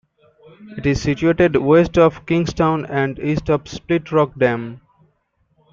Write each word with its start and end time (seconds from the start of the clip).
It 0.79 0.87
is 0.87 0.99
situated 0.99 1.55
west 1.57 1.95
of 1.99 2.25
Kingstown 2.25 2.85
and 2.87 3.19
east 3.19 3.51
of 3.51 3.67
Split 3.67 4.11
Rock 4.11 4.31
Dam. 4.35 4.81